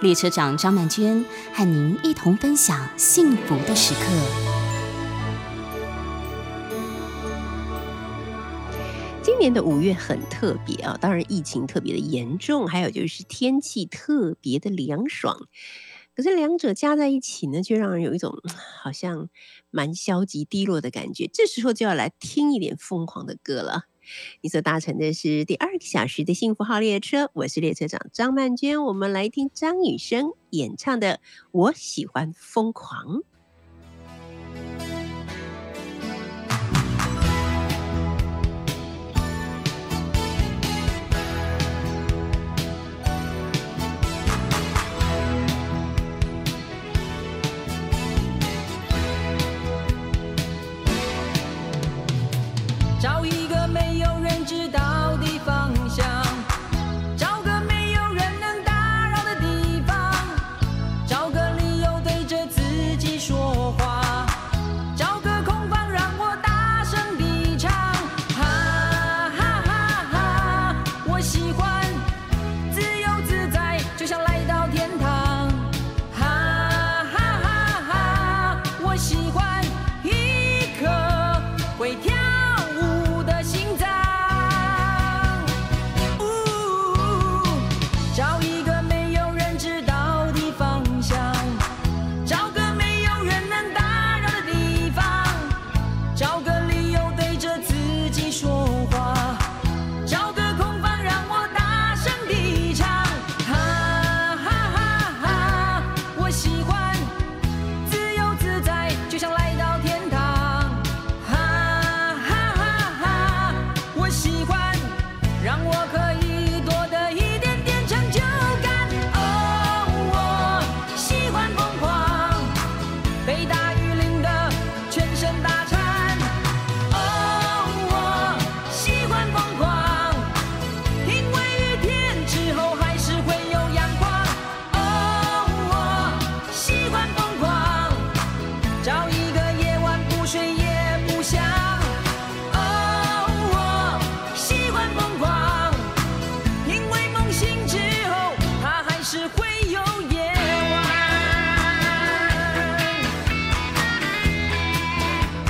[0.00, 4.00] 列车长张曼娟和您一同分享幸福的时刻。
[9.22, 15.48] 今年的五月很特别啊，当然疫情特别的严重，还有就是天气特别的凉爽。
[16.14, 18.36] 可是两者加在一起呢，却让人有一种
[18.82, 19.28] 好像
[19.70, 21.28] 蛮消极低落的感觉。
[21.32, 23.84] 这时候就要来听一点疯狂的歌了。
[24.40, 31.14] 你所搭乘的是第二个小时的幸福号列车，我是列车长张曼娟，我们来听张雨生演唱的
[31.52, 33.06] 《我喜欢疯狂》。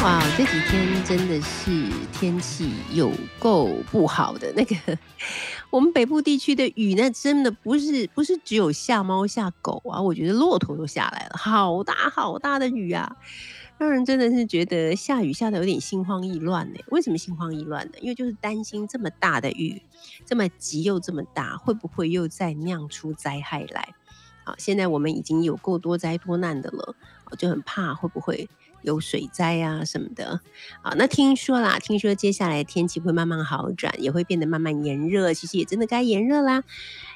[0.04, 4.52] 哇这几天真的是天气有够不好的。
[4.52, 4.76] 那个
[5.70, 13.16] 我们北部地区的雨，那真的不是不是只有下猫下狗啊，我觉得骆驼都下来了，好大好大的雨啊，
[13.78, 16.80] 让人真的是觉得下雨下的有点心慌意乱呢。
[16.88, 17.92] 为什么心慌意乱呢？
[18.02, 19.80] 因为就是担心这么大的雨，
[20.26, 23.94] 这么急又这么大，会不会又再酿出灾害来？
[24.44, 26.94] 好，现在我们已经有够多灾多难的了，
[27.30, 28.46] 我就很怕会不会。
[28.84, 30.40] 有水灾啊什么的，
[30.82, 35.32] 啊，那听说啦，听说接下来天气会慢慢好转，也会变得慢慢炎热。
[35.32, 36.62] 其实也真的该炎热啦，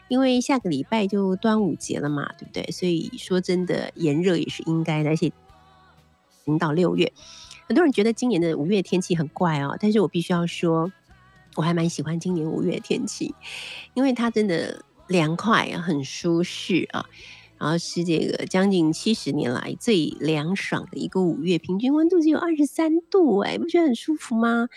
[0.09, 2.73] 因为下个礼拜就端午节了嘛，对不对？
[2.73, 5.11] 所以说真的炎热也是应该的。
[5.11, 5.31] 而且，
[6.47, 7.12] 零到六月，
[7.67, 10.91] 很多人觉得今年的五月天气很怪哦，但是我必须要说，
[11.55, 13.34] 我还蛮喜欢今年五月天气，
[13.93, 17.05] 因为它真的凉快啊，很舒适啊。
[17.59, 24.69] 然后是这个将近七十年来最凉爽的一个五月，平均温度只有二十三度，哎，不觉得很舒服吗？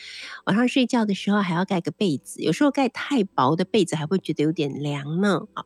[0.45, 5.65] 晚上睡觉的时候还要盖个被子，有时候盖太薄的被子还会觉得有点凉呢，啊。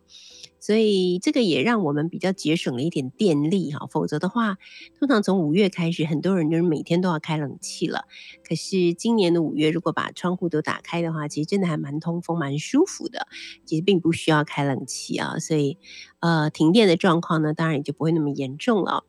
[0.66, 4.58] 所以这个也让我们比较节省了一点电力哈，否则的话，
[4.98, 8.06] 通常从五月开始，很多人就是每天都要开冷气了。
[8.44, 13.28] 可是今年的五月，如果把窗户都打开的话，其实真的还蛮通风、蛮舒服的。
[13.64, 15.78] 其实并不需要开冷气啊，所以
[16.20, 19.04] 呃，停电的状况呢，当然也就不会那么严重了。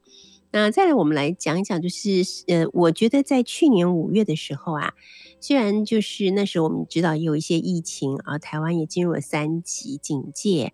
[0.58, 4.94] 那再来，我们来讲一讲，就是呃，我觉得在去年五月的时候啊。
[5.38, 10.72] 虽然就是那时候我们知道有一些疫情啊，台湾也进入了三级警戒，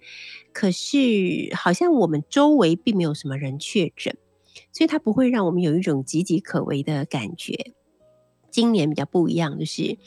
[0.52, 4.16] 可是好像我们周围并没有什么人确诊，
[4.70, 7.72] 所以它不会让我们有一种岌岌可危的感觉。
[8.52, 9.98] 今年比较不一样，就是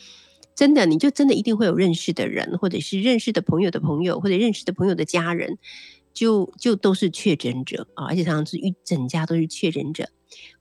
[0.56, 5.58] 真的，你就真的一定会有认识的人，或者是认识的朋友的朋友，或者认识的朋友的家人
[6.16, 10.10] 就就都是确诊者啊，而且常常是一整家都是确诊者。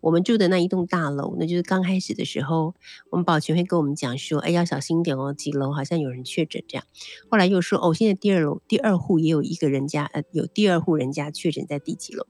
[0.01, 2.75] 我们住的那一栋大楼，那就是刚开始的时候，
[3.11, 6.85] 我们保全会跟我们讲说，哎，要小心点哦，几楼好像有人确诊这样。
[7.29, 12.27] 后来又说，哦，现在第二楼第二户也有一个人家，呃，有第二户人家确诊在第几楼。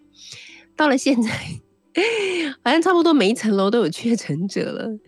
[0.76, 1.30] 到了现在，
[2.62, 4.98] 好像差不多每一层楼都有确诊者了，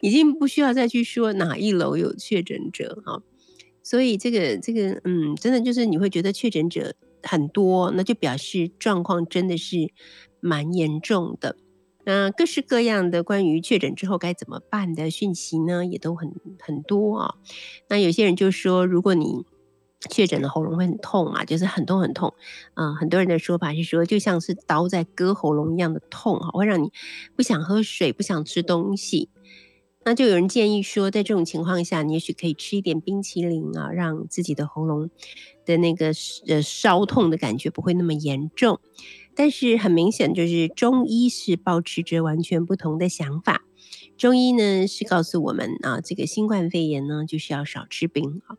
[0.00, 3.22] 已经不需要再去说哪一楼有确诊者哈。
[3.82, 6.94] 所以这个这个，嗯，真的就是你会觉得确诊者
[7.26, 9.92] 很多，那就表示状况真的是
[10.40, 11.56] 蛮严重的。
[12.04, 17.34] 那各式各样的关于确诊之后该怎么办的讯息呢，也都很很多啊。
[17.88, 19.44] 那有些人就说，如果你
[20.08, 22.32] 确诊了喉咙会很痛啊，就是很痛很痛。
[22.74, 26.92] 嗯，很多人的说法是说，就像是刀在割喉咙一样的痛哈，会让你
[27.34, 29.28] 不想喝水、不想吃东西。
[30.08, 35.10] 那就有人建议说，在这种情况下，你也许可以吃一点冰淇淋啊，让自己的喉咙
[35.64, 36.12] 的那个
[36.46, 38.78] 呃烧痛的感觉不会那么严重。
[39.34, 43.64] 但是很明显，就是中医是保持着完全不同的想法。
[44.16, 48.54] 中医呢是告诉我们啊，这个新冠肺炎呢就是要少吃冰啊。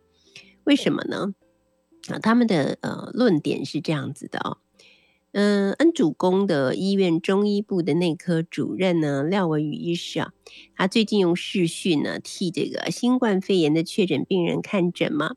[0.66, 1.34] 为什么呢？
[2.10, 4.58] 啊，他们的呃论点是这样子的哦。
[5.40, 10.34] 嗯，恩主公的医院中医部的内科主任呢廖文宇医师啊，
[10.76, 15.36] 他最近用视讯呢替这个新冠肺炎的确诊病人看诊嘛。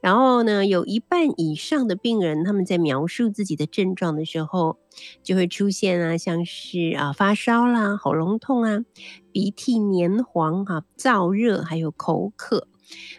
[0.00, 4.78] 然后呢，有一半以上的病人，他们在描述自己的症状的时候，
[5.22, 8.82] 就会出现啊，像是啊发烧啦、喉咙痛啊、
[9.30, 12.66] 鼻涕黏黄哈、燥热，还有口渴。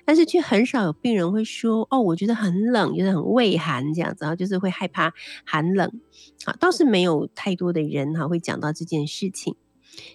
[0.06, 5.14] 但是却很少有病人会说，哦，我觉得很冷，觉得很畏寒这样子啊，就是会害怕
[5.46, 6.02] 寒冷。
[6.46, 9.56] 啊，倒是没有太多的人哈会讲到这件事情。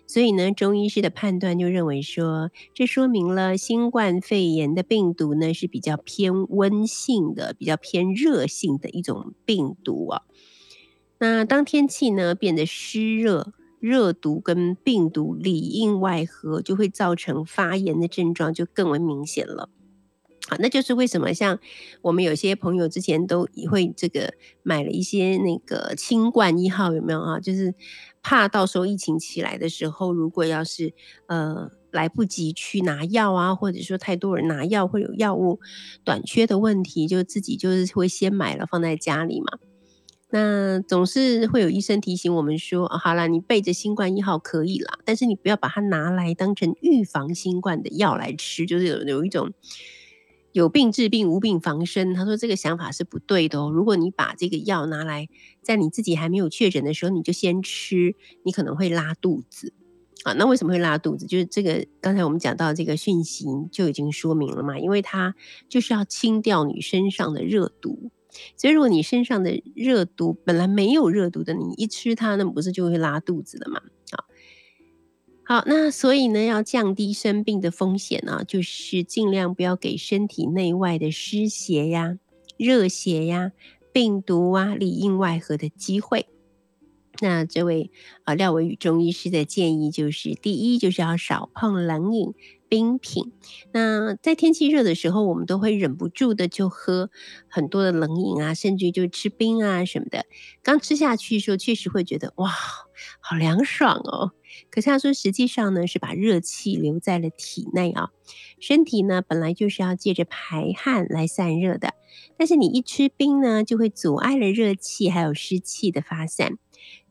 [0.06, 10.22] 所以呢，中医师的判断就认为说，这说明了新冠肺炎的病毒呢是比较偏温性的、比较偏热性的一种病毒啊。
[11.18, 19.68] 那当天气呢变得湿热，热毒跟病毒里应外合，就会造成发炎的症状就更为明显了。
[20.48, 21.58] 好，那就是为什么像
[22.02, 27.38] 我们有些朋友之前都会这个买了一些那个清冠一号，有没有啊？
[27.38, 27.74] 就是
[28.22, 30.92] 怕到时候疫情起来的时候，如果要是
[31.26, 35.60] 呃来不及去拿药啊，或者说太多人拿药会有药物
[36.04, 39.58] 短缺的问题，就自己就是会先买了放在家里嘛。
[40.30, 49.52] 那总是会有医生提醒我们说，好了，你备着新冠一号可以啦，但是你不要把它拿来当成预防新冠的药来吃，就是有有一种。
[50.52, 52.12] 有病治病，无病防身。
[52.12, 53.70] 他说这个想法是不对的哦。
[53.70, 55.28] 如果你把这个药拿来
[55.62, 59.72] 在你自己还没有确诊的时候，你就先吃，你可能会拉肚子
[60.24, 60.32] 啊。
[60.32, 61.24] 那为什么会拉肚子？
[61.24, 65.36] 就是这个刚才我们讲到这个讯息就已经说明了嘛，因为它
[65.68, 68.10] 就是要清掉你身上的热毒。
[68.56, 73.80] 所以如果你身上的热毒本来没有热毒的，你一吃它，那不是就会拉肚子了嘛？
[74.12, 74.24] 啊。
[75.44, 82.18] 好，那所以呢，要降低生病的风险呢，就是尽量不要给身体内外的湿邪呀、
[82.56, 83.50] 热邪呀、
[83.92, 86.26] 病毒啊里应外合的机会。
[87.20, 87.90] 那这位
[88.22, 92.32] 啊廖伟宇中医师的建议就是：第一，就是要少碰冷饮。
[92.70, 93.32] 冰品，
[93.72, 97.10] 那在天气热的时候，我们都会忍不住的就喝
[97.48, 100.24] 很多的冷饮啊，甚至就吃冰啊什么的。
[100.62, 102.48] 刚吃下去的时候，确实会觉得哇，
[103.18, 104.30] 好凉爽哦。
[104.70, 108.10] 可是他说，实际上呢，是把热气留在了体内啊。
[108.60, 111.94] 身体呢，本来就是要借着排汗来散热的，
[112.38, 116.56] 但是你一吃冰呢，就会阻碍了热气还有湿气的发散。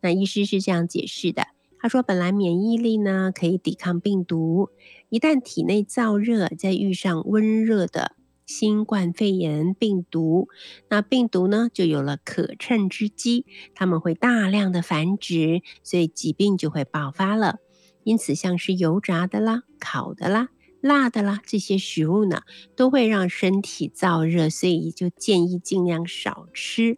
[0.01, 1.47] 那医师是这样解释的，
[1.79, 4.69] 他说，本来免疫力呢可以抵抗病毒。
[5.09, 10.47] 一旦体内燥热，再遇上温热的新冠肺炎病毒，
[10.89, 17.57] 那病毒呢就有了可乘之机，他们会大量的繁殖，所以疾病就会爆发了。
[18.03, 20.49] 因此，像是油炸的啦、烤的啦、
[20.81, 22.43] 辣的啦这些食物呢，
[22.75, 26.97] 都会让身体燥热，所以就建议尽量少吃。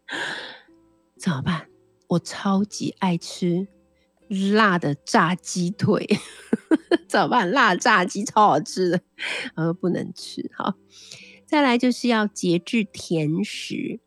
[1.18, 1.68] 怎么办？
[2.10, 3.68] 我超级爱吃。
[4.54, 6.08] 辣的炸鸡腿
[7.10, 7.52] 怎么办？
[7.52, 9.02] 辣炸鸡超好吃的，
[9.56, 10.50] 呃，不能吃。
[10.56, 10.76] 好，
[11.46, 14.00] 再来就是要节制甜食。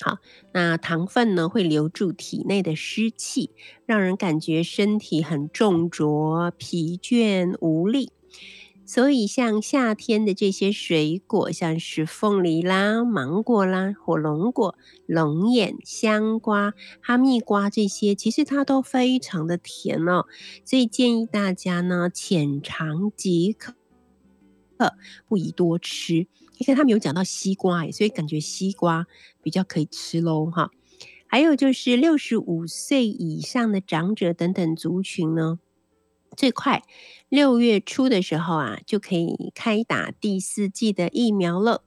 [0.00, 0.18] 好，
[0.52, 3.50] 那糖分呢会留住体内的湿气，
[3.86, 8.10] 让人感觉身体很重浊、疲倦无力。
[8.94, 20.26] 所以，像夏天的这些水果，像是凤梨啦、芒果啦、火龙果、龙眼、香瓜、哈密瓜这些，其实它都非常的甜哦。
[20.66, 23.72] 所以建议大家呢，浅尝即可，
[25.26, 26.26] 不宜多吃。
[26.58, 29.06] 你看他们有讲到西瓜，所以感觉西瓜
[29.42, 30.70] 比较可以吃喽，哈。
[31.26, 35.58] 还有就是六十五岁以上的长者等等族群呢，
[36.36, 36.82] 最快
[37.28, 41.82] 六月初的时候啊，就可以开打第四季的疫苗了。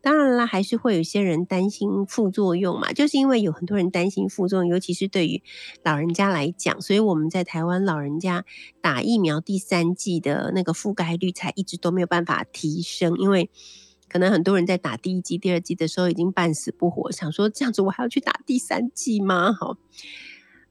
[0.00, 5.42] 当然啦，还是会有些人担心副作用嘛，就是因为有很多人担心副作用，尤其是对于
[5.82, 8.44] 老人家来讲，所以我们在台湾老人家
[8.80, 13.50] 打疫苗第三季的那个覆盖率才一直都没有办法提升，因为。
[14.12, 19.52] 可能很多人在打第一季、第二季的时候已经半死不活，想说这样子我还要去打第三季吗？
[19.52, 19.76] 好，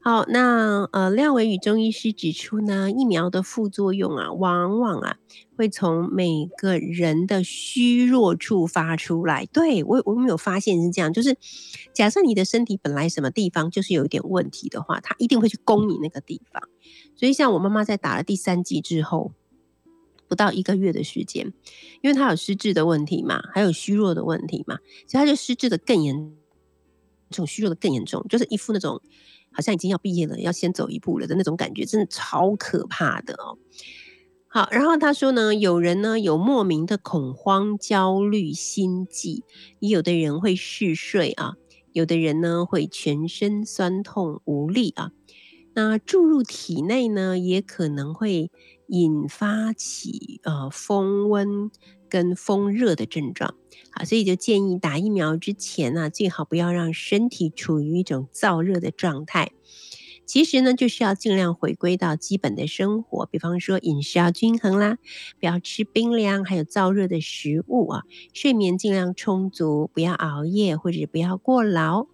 [0.02, 5.18] 好，那呃，廖伟宇中医师指出呢，疫苗的副作用啊，往往啊
[5.56, 9.46] 会从每个人的虚弱处发出来。
[9.46, 11.36] 对我，我没有发现是这样，就是
[11.92, 16.62] 假设你的身体本来什么地方就是有一点问题的话，它一定会去攻你那个地方。
[17.14, 19.32] 所以像我妈妈在打了第三剂之后。
[20.28, 21.52] 不到一个月的时间，
[22.02, 24.78] 因为她有失智的问题嘛，还有虚弱的问题嘛，
[25.08, 26.32] 所以她就失智的更严
[27.30, 29.02] 重，虚弱的更严重，就是一副那种
[29.52, 33.58] 好像已经要毕业了，要先走一步了的那种感觉，真的超可怕的哦。
[34.48, 39.44] 好，然后他说呢，有人呢有莫名的恐慌、焦虑、心悸，
[39.78, 41.54] 也有的人会嗜睡啊，
[41.92, 45.12] 有的人呢会全身酸痛无力啊，
[45.74, 48.50] 那注入体内呢也可能会。
[48.92, 51.70] 引发起呃风温
[52.10, 53.54] 跟风热的症状，
[53.92, 59.52] 啊，所以就建议打疫苗之前呢，最好不要让身体处于一种燥热的状态。
[60.30, 64.98] 其实呢，就是要尽量回归到基本的生活，比方说饮食要均衡啦，
[65.40, 72.06] 不要吃冰凉还有燥热的食物啊，睡眠尽量充足，不要熬夜或者不要过劳，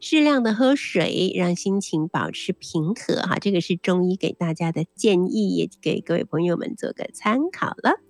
[0.00, 3.38] 适量的喝水，让心情保持平和哈。
[3.38, 8.02] 这个是中医给大家的建议，也给各位朋友们做个参考了。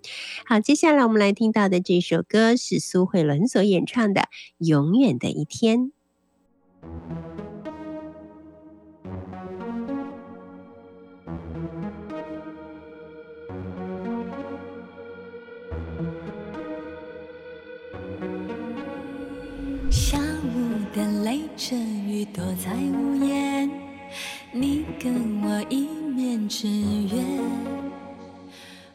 [0.44, 4.22] 好，接下来我们来听到的这首歌是苏慧伦所演唱的
[4.58, 5.92] 《永远的一天》。
[21.56, 21.78] 阵
[22.08, 23.70] 雨躲在屋檐，
[24.52, 27.24] 你跟我一面之缘。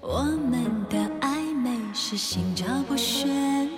[0.01, 3.69] 我们的暧昧是心照不宣，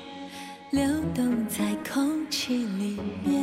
[0.71, 3.38] 流动在空气里面。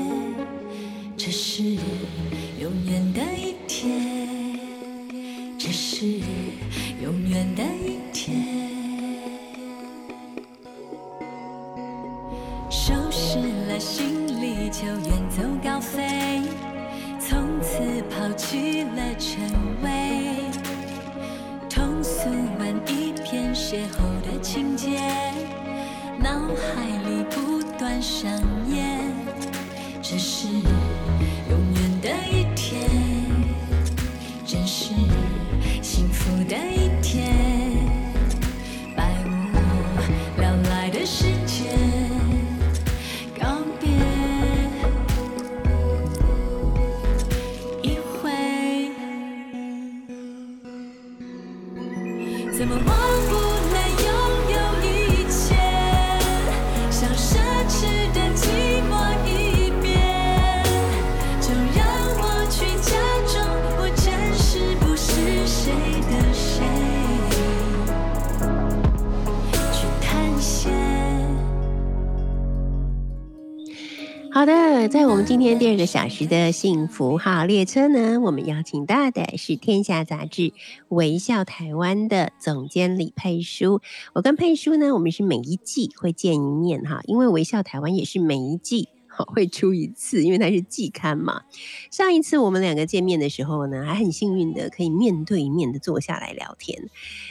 [74.37, 80.43] 好的在我们今天第二个小时的幸福号列车呢，我们邀请到的是《天下杂志》
[80.89, 83.81] 微笑台湾的总监李佩书。
[84.13, 88.91] 我跟佩书呢，我们是每一季会见一面哈，因为微笑台湾也是每一季。
[89.25, 91.43] 会出一次，因为它是季刊嘛。
[91.91, 96.89] 上一次我们两个见面的时候呢，还很幸运的可以面对面的坐下来聊天。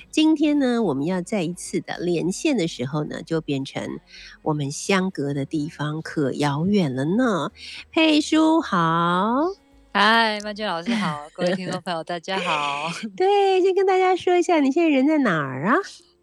[0.10, 4.00] 今天呢，我们要再一次的连线的时候呢，就变成
[4.42, 7.52] 我们相隔的地方可遥远了呢。
[7.92, 9.36] 佩叔好，
[9.94, 12.90] 嗨，曼娟老师好，各位听众朋友大家好。
[13.16, 15.76] 对，先跟大家说一下，你现在人在哪儿啊？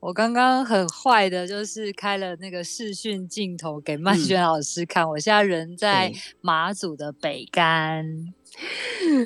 [0.02, 5.08] 我刚刚很坏的，就是开了那个视讯镜头给曼娟老师看。
[5.08, 8.04] 我现在人在马祖的北干，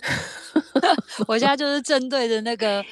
[1.26, 2.84] 我现在就是正对着那个。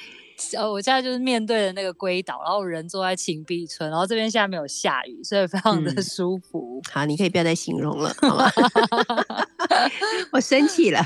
[0.57, 6.81] 呃，我现在就是面对着那个龟岛，然后人坐在秦壁村，然后这边现在没有下雨，所以非常的舒服。
[6.91, 8.51] 好，你可以不要再形容了，好吗？
[10.31, 11.01] 我生气了。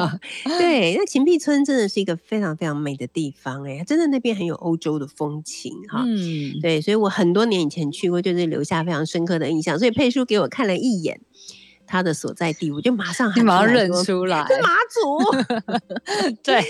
[0.58, 6.02] 对，那秦壁村真的是一个非常非常美的地方，哎，真的那边很有欧洲的风情，哈。
[6.06, 9.78] 嗯，对，所以我很多年以前去过，就是留下非常深刻的印象。
[9.78, 11.20] 所以佩叔给我看了一眼。
[11.84, 15.20] 他的所在地，我就马上马上认出来，是马祖。
[16.42, 16.64] 对，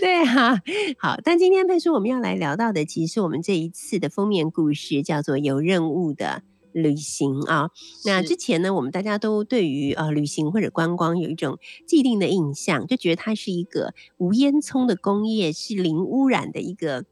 [0.00, 0.60] 对哈、
[0.98, 6.42] 好，但今天佩叔我们要来聊到的，其实是我们这一次的封面故事，叫做有任务的
[6.74, 7.70] 旅行啊。
[8.04, 17.06] 那之前呢，我们大家都对于呃旅行或者观光有一种既定的印象，就觉得它是一个无烟囱的工业，是零污染的一个。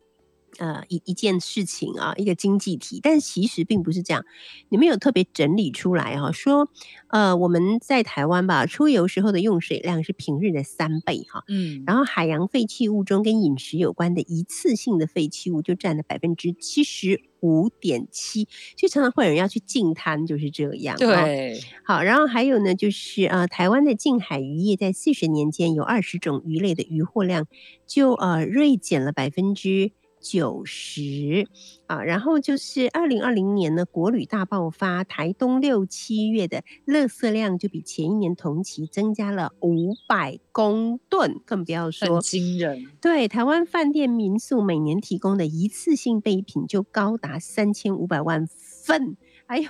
[0.58, 4.24] 呃，一一件事情啊，一个经济体，但其实并不是这样。
[4.68, 6.68] 你们有特别整理出来哈、说
[7.08, 20.96] 呃，我们在台湾吧，出游时候的用水量是平日的三倍哈、嗯，然后海洋废弃物中跟饮食有关的一次性的废弃物就占了百分之七十五点七，所以常常会有人要去净滩，就是这样。
[20.96, 27.46] 哦，对，好，然后还有呢，就是呃，台湾的近海渔业在四十年间有二十种鱼类的渔获量
[27.86, 29.92] 就呃锐减了百分之。
[30.22, 31.48] 九十
[31.86, 49.16] 啊，然后就是二零二零年呢，国旅大爆发，台东六七月的垃圾量就比前一年同期增加了五百公吨，更不要很说惊人，对，台湾饭店民宿每年提供的一次性备品就高达三千五百万份。
[49.44, 49.68] 还有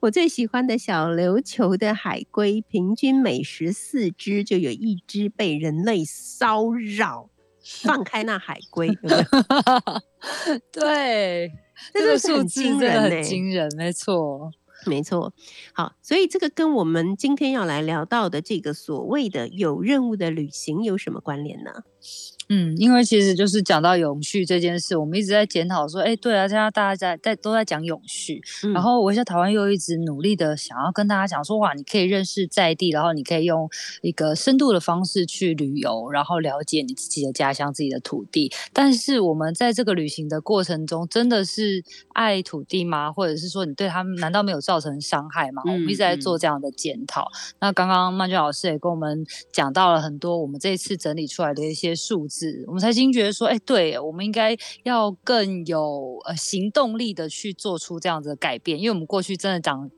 [0.00, 7.28] 我最喜欢的小琉球的海龟，平均每十四只就有一只被人类骚扰。
[7.64, 9.22] 放开那海龟，有没有？
[10.72, 11.52] 对，
[11.92, 14.50] 这这个数字真的很惊人，没错。
[14.84, 15.32] 没错，
[15.72, 21.70] 好，所以这个跟我们今天要来聊到的这个所谓的有任务的旅行有什么关联呢？
[22.48, 33.68] 嗯，因为其实就是讲到永续这件事，我们一直在检讨说，哎，对啊，现在大家在在都在讲永续，嗯然后我在台湾又一直努力的想要跟大家讲说，哇，你可以认识在地，然后你可以用
[34.02, 38.50] 一个深度的方式去旅游，然后了解你自己的家乡、自己的土地。
[38.72, 41.82] 但是我们在这个旅行的过程中，真的是
[42.12, 43.12] 爱土地吗？
[43.12, 45.62] 或者是说你对他们难道没有造成伤害吗？
[45.66, 47.30] 我们一直在做这样的检讨。
[47.60, 59.90] 那刚刚曼娟老师也跟我们讲到了很多我们这一次整理出来的一些数字，我们才惊觉说，哎，对我们应该要更有呃行动力的去做出这样子的改变，因为我们过去真的长。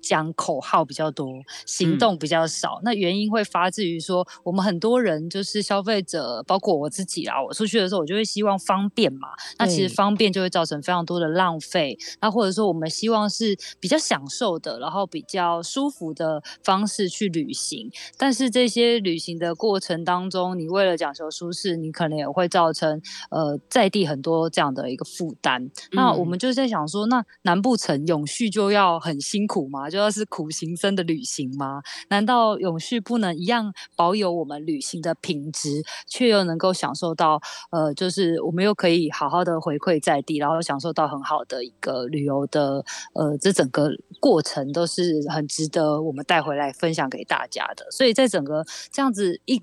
[0.00, 1.26] 讲口号比较多，
[1.66, 2.80] 行嗯动比较少。
[2.82, 7.42] 那原因会发自于说，我们很多人就是消费者，包括我自己啦。
[7.42, 9.28] 我出去的时候，我就会希望方便嘛。
[9.58, 11.98] 那其实方便就会造成非常多的浪费。
[12.20, 17.90] 那或者说，我们希望是比较享受的，然后比较舒服的方式去旅行。
[18.16, 25.70] 但是这些旅行的过程当中，你为了讲求舒适，你可能也会造成呃在地很多这样的一个负担。
[25.92, 29.88] 那我嗯们就在想说，那难不成永续就要很辛苦吗？
[29.88, 31.80] 就要是苦行僧的旅行吗？
[32.08, 47.90] 难道永续不能一样保有我们旅行的品质，却又能够享受到呃，就是我们又可以好好的回馈在地，然后享受到很好的一个旅游的呃，这整个过程都是很值得我们带回来分享给大家的。
[47.90, 49.62] 所以在整个这样子一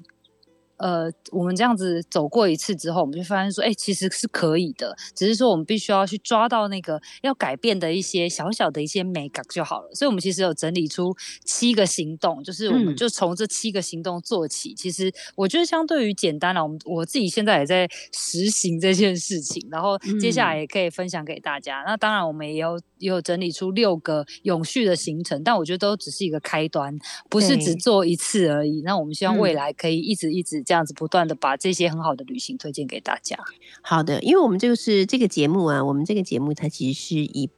[0.78, 9.90] 呃，我们这样子走过一次之后，我们就发现说，哎、其实是可以的，只是说我们必须要去抓到那个要改变的一些小小的一些美感就好了。
[9.94, 14.74] 所以，我们其实有整理出七个行动，就是我们嗯就从这七个行动做起。
[14.76, 21.84] 其实我觉得相对于简单了，我们我自己现在也在实行这件事情，然后接下来嗯也可以分享给大家。
[21.86, 26.96] 那当然，我们也有也有整理出六个永续的行程，但我觉得都只是一个开端，
[27.30, 28.82] 不是只做一次而已。
[28.84, 33.40] 那我们希望未嗯来可以一直一直这样子不断的把这些很好的旅行推荐给大家。
[33.82, 37.50] 好的，因为我们就是这个节目啊，我们这个节目它其实是以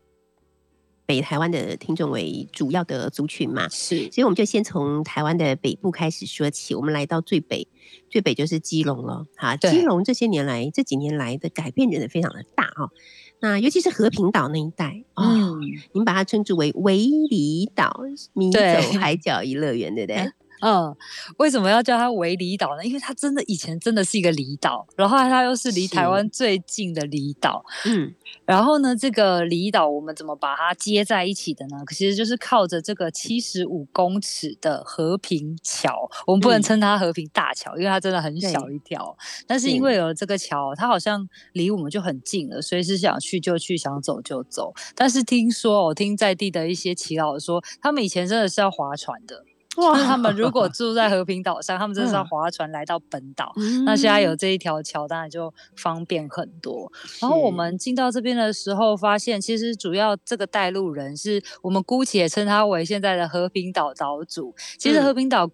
[1.08, 6.76] 北台湾的听众为主要的族群嘛，是所以我们就先从台湾的北部开始说起。
[6.76, 7.67] 我们来到最北，
[8.12, 9.26] 最北就是基隆了。
[9.36, 12.91] 哈，基隆这些年来这几年来的改变真的非常的大哈、
[13.39, 15.62] 那尤其是和平岛那一带，哦，嗯
[15.93, 18.02] 你们把它称之为维里岛，
[18.34, 18.60] 迷走
[19.00, 20.32] 海角一乐园，对不对？
[20.62, 20.95] 嗯，
[21.38, 22.86] 为什么要叫它为离岛呢？
[22.86, 27.63] 因为它真的以前真的是一个离岛，然后它又是离台湾最近的离岛。
[27.86, 28.13] 嗯，
[28.45, 31.78] 然后呢，这个离岛我们怎么把它接在一起的呢？
[31.91, 39.15] 其实就是靠着这个七十五公尺的和平桥，我们不能嗯称它和平大桥，因为它真的很小一条。
[39.48, 44.74] 但是因为有了这个桥，它好像离我们就很近了，随时想去就去，想走就走。
[44.95, 49.45] 但是听说，我听在地的一些耆老说，他们以前真的是要划船的。
[49.80, 53.54] 哇就是他们如果住在和平岛上，他们真的是要嗯划船来到本岛。
[53.86, 56.92] 那现在有嗯这一条桥，当然就方便很多。
[57.22, 64.56] 然后我们进到这边的时候，发现其实主要这个带路人是我们姑且称他为现在的和平岛岛主。
[64.78, 65.50] 其实嗯和平岛。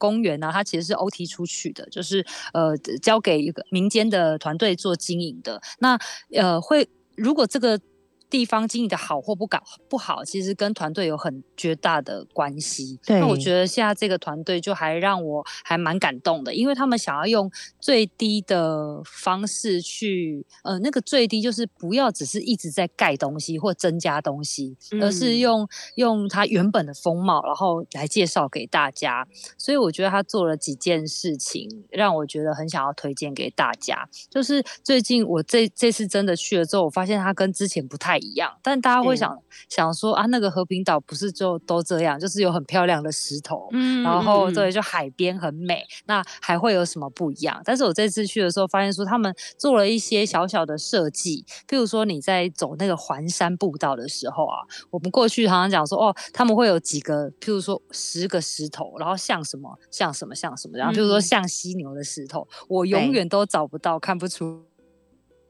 [0.00, 5.60] 公园呢、它其实是 OT 出去的，就是呃交给一个民间的团队做经营的。
[5.80, 5.98] 那
[6.32, 7.80] 呃会如果这个
[8.30, 12.98] 地方经营的好或不搞不好，其实跟团队有很绝大的关系。
[13.04, 29.26] 对那我觉得现在这个团队就还让我还蛮感动的，因为他们想要用最低的方式去，呃，那个最低就是不要只是一直在盖东西或增加东西，而是嗯用用它原本的风貌，然后来介绍给大家。
[29.56, 34.08] 所以我觉得他做了几件事情，让我觉得很想要推荐给大家。
[34.30, 38.52] 就是最近我这这次真的去了之后，我发现他跟之前不太一样。
[38.62, 45.84] 但大家会是想想说啊，那个和平岛不是就都这样，就是有很漂亮的石头，嗯然后对，嗯就海边很美。
[46.06, 47.60] 那还会有什么不一样？
[47.64, 54.58] 但是我这次去的时候，发现说他们做了一些小小的设计，譬如说你在走那个环山步道的时候啊，
[54.90, 64.64] 我们过去常常讲说哦，他们会有几个，譬如说十个石头，然后像什么像什么像什么，然后譬如说嗯像犀牛的石头，我永远都找不到，看不出。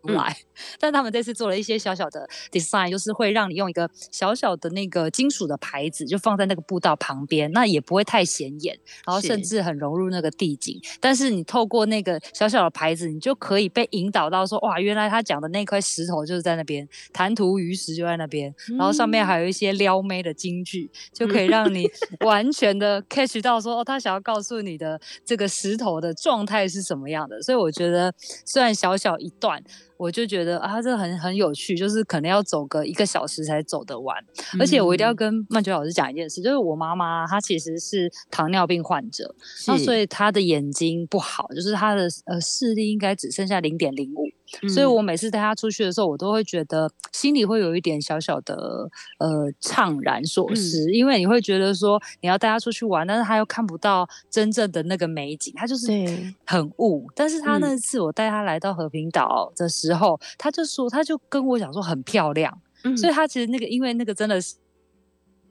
[0.09, 0.37] 嗯来，
[0.81, 10.81] 但他们这次做了一些小小的 design，就是会让你用一个小小的那个金属的牌子，就放在那个步道旁边，那也不会太显眼，然后甚至很融入那个地景。
[11.01, 21.89] 但是你透过那个小小的牌子，你就可以被引导到说，哇，原来他讲的那块石头就是在那边，弹涂鱼石就在那边，然后上面还有一些撩妹的金句，就可以让你
[22.25, 27.41] 完全的 catch 到说，哦，他想要告诉你的这个石头的状态是什么样的。
[27.43, 28.13] 所以我觉得，
[28.45, 29.63] 虽然小小一段。
[29.99, 34.17] 我就觉得啊，这很很有趣，就是可能要走个一个小时才走得完。
[34.59, 39.35] 而且我一定要嗯跟曼娟老师讲一件事，就是我妈妈她其实是糖尿病患者，
[39.67, 44.31] 那是所以她的眼睛不好，就是她的呃视力应该只剩下零点零五。
[44.69, 55.89] 所以嗯我每次带他出去的时候，我都会觉得心里会有一点小小的呃怅然所嗯失，因为你会觉得说你要带他出去玩，但是他又看不到真正的那个美景，他就是
[56.47, 57.07] 很雾。
[57.15, 62.61] 但是她嗯那次我带他来到和平岛的时候，他就说，他就跟我讲说很漂亮。
[62.85, 64.55] 嗯所以他其实那个，因为那个真的是。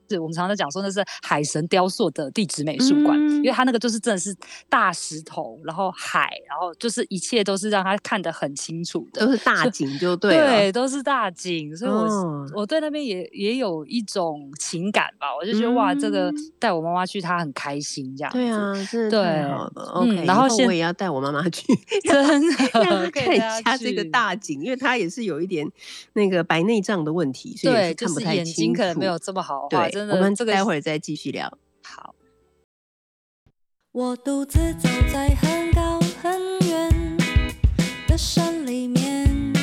[0.10, 4.36] 是我们常常在讲说那是海神雕塑的地质美术馆，嗯因为它那个就是真的是
[4.70, 16.36] 大石头，然后海，然后就是一切都是让他看得很清楚的，都是大景就对了，对，都是大景，所以我、哦我对那边也也有一种情感吧，我就觉得、哇，这个嗯。
[16.60, 19.52] 带我妈妈去，她很开心这样子，对啊，是太对
[19.93, 21.63] OK，以然后现我也要带我妈妈去，
[22.04, 25.70] 真让的她看一可以带她下这个大景，因为她也是有一点
[26.13, 31.58] 那个白内障的问题，所以看不太就是眼睛清楚可能没有这么好，对真，我们这个待会儿再继续聊。
[31.82, 32.14] 好。
[33.92, 37.18] 我独自走在很高很远
[38.08, 39.54] 的山里面，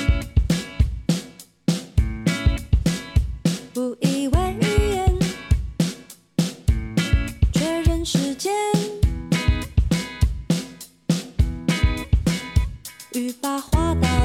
[3.73, 4.57] 不以为
[4.93, 5.17] 言，
[7.53, 8.53] 确认时间，
[13.13, 14.24] 雨把花打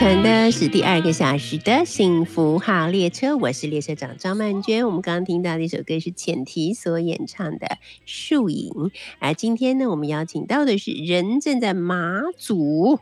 [0.00, 1.84] 乘的是第二个小时的。
[1.84, 4.86] 幸福号列车，我是列车长张曼娟。
[4.86, 5.62] 我们刚刚听到的。
[5.62, 7.66] 一首歌是浅提所演唱的
[8.06, 8.70] 《树影》，
[9.18, 10.78] 而今天呢，我们邀请到的。
[10.78, 12.98] 是人正在马祖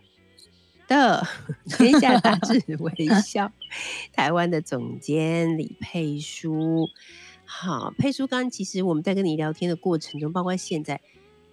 [0.88, 1.24] 的。
[1.66, 3.52] 天下大志微笑
[4.12, 4.60] 台湾的。
[4.60, 6.88] 总监李佩书。
[7.44, 9.76] 好，佩书，刚刚其实我们在跟你聊天的。
[9.76, 11.00] 过程中，包括现在，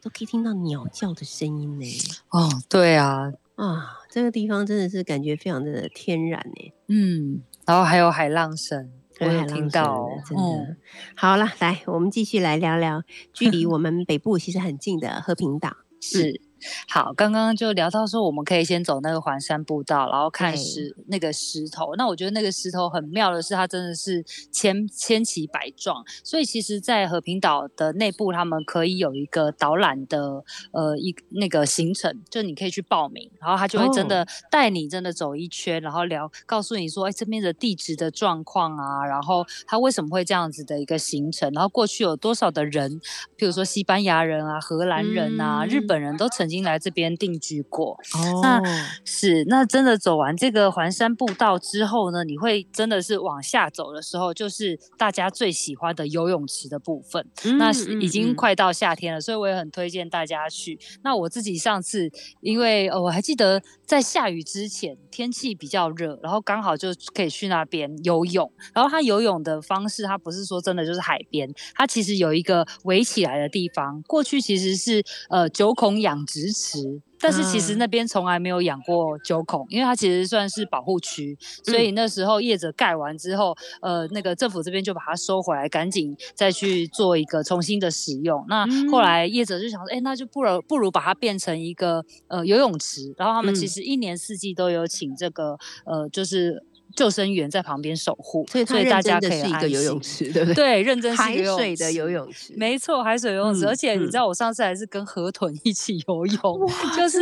[0.01, 1.23] 都可以听到鸟叫的。
[1.23, 1.85] 声音呢。
[2.31, 10.41] 哦，对啊，啊，这个地方真的是感觉非常的天然呢，嗯，然后还有海浪声，我有听到哦，真的。
[10.41, 10.77] 嗯
[11.17, 15.75] 好了，来，我们继续来聊聊距离我们北部其实很近的和平岛。
[15.99, 16.44] 是。
[16.87, 20.57] 好，刚刚就聊到说，我们可以先走那个环山步道，然后看对。
[20.57, 21.95] 石那个石头。
[21.95, 26.03] 那我觉得那个石头很妙的是，它真的是千千奇百状。
[26.23, 42.99] 所以其实，在和平岛的内部，他们可以有一个导览的呃一那个行程，就你可以去报名，然后他就会真的带你真的走一圈，然后聊告诉你说，哎，这边的地质的状况啊，然后它为什么会这样子的一个行程，然后过去有多少的人，
[43.35, 45.85] 比如说西班牙人啊、荷兰人啊、日嗯。
[45.87, 47.99] 本人都曾经来这边定居过。
[48.13, 48.61] 哦那
[49.03, 57.25] 是，那真的走完这个环山步道之后呢，你会真的是往下走的时候，就是大家最喜欢的游泳池的部分。
[57.57, 60.79] 那是已经快到夏天了，所以我也很推荐大家去。
[61.03, 68.51] 那我自己上次，因为呃我还记得在下雨之前，天气比较热，然后刚好就可以去那边游泳。
[68.73, 74.01] 然后它游泳的方式，它不是说真的就是海边，它其实有一个围起来的地方。
[74.07, 77.01] 过去其实是呃九孔养殖池。
[77.17, 77.77] 但是其实嗯。
[77.79, 88.45] 那边从来没有养过九孔，因为它其实算是保护区，所以那时候业者盖完之后，呃，那个政府这边就把它收回来，赶紧再去做一个重新的使用。
[88.47, 89.01] 那后嗯。
[89.01, 93.67] 来业者就想说，哎、那就不如不如把它变成一个呃游泳池，然后他们其嗯。
[93.67, 96.61] 实一年四季都有请这个呃就是
[96.95, 100.27] 救生员在旁边守护，所以所以大家可以是一个游泳心。
[100.27, 100.55] 池，对不对？
[100.75, 107.19] 对，认真是海水的游泳池，没错，海水游泳池，嗯而且你嗯知道我上次还是跟河豚一起游泳，就是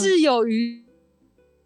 [0.00, 0.82] 是有鱼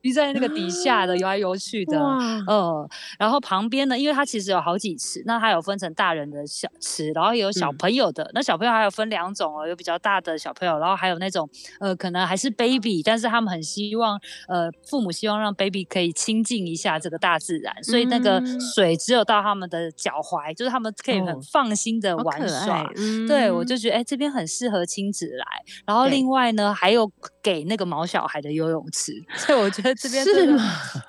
[0.03, 2.01] 鱼在那个底下的游来游去的。
[2.01, 8.31] 哇，呃，然后旁边呢，因为它其实有好几池，那它有分成大人的小池，然后也有小嗯朋友的。
[8.35, 11.49] 那小朋友还有分两种哦，有比较大的小朋友，然后还有那种
[11.81, 22.85] 呃，可能还是 baby，但是他们很希望呃，父母希望让 baby 可以亲近一下这个大自然，所以那个嗯水只有到他们的脚踝，就是他们可以很哦放心的玩耍。
[23.27, 25.47] 对，我就觉得哎、这边很适合亲子来。
[25.87, 27.11] 然后另外呢，还有
[27.43, 30.63] 给那个毛小孩的游泳池，所以我觉得这边是吗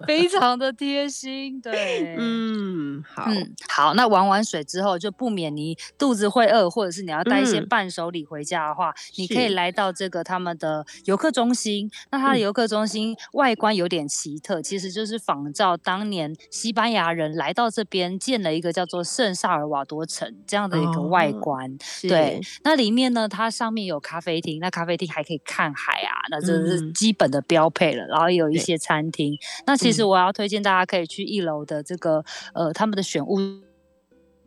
[0.06, 1.60] 非常的贴心。
[1.62, 11.90] 对，嗯，好，嗯，好，那玩完水之后，就不免你肚子会饿，或者是你要带一些嗯伴手礼回家的话，你可以来到这个他们的游客中心。
[12.10, 21.78] 那它的嗯游客中心外观有点奇特，其实就是仿照当年西班牙人来到这边建了一个叫做圣萨尔瓦多城这样的一个外哦观。
[21.82, 28.06] 是对，那里面呢，它上面有咖啡厅，那咖啡厅还可以看海啊，那这是嗯基本的标配了。
[28.08, 33.67] 然后也有一些餐厅，那其实嗯我要推荐大家可以去一楼的这个呃他们的选物。